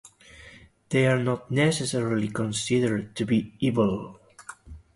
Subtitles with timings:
[0.89, 4.19] They are not necessarily considered to be evil.